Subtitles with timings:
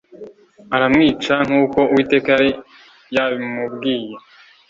[0.75, 2.49] iramwica nkuko Uwiteka yari
[3.15, 4.15] yamubwiye